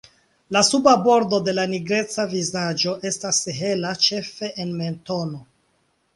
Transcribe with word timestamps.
La 0.55 0.61
suba 0.69 0.93
bordo 1.07 1.39
de 1.47 1.53
la 1.57 1.65
nigreca 1.73 2.25
vizaĝo 2.31 2.95
estas 3.11 3.43
hela 3.59 3.93
ĉefe 4.09 4.53
en 4.67 4.75
mentono. 4.81 5.45